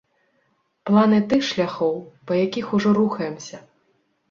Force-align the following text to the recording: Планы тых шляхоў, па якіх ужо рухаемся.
Планы 0.89 1.19
тых 1.33 1.41
шляхоў, 1.51 1.95
па 2.31 2.41
якіх 2.45 2.75
ужо 2.81 2.89
рухаемся. 3.03 3.57